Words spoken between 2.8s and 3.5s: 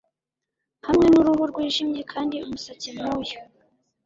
nk'uyu